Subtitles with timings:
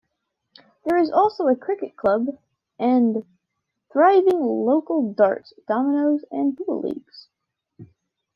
[0.83, 2.25] There is also a cricket club
[2.79, 3.23] and
[3.93, 7.27] thriving local darts, dominos and pool leagues.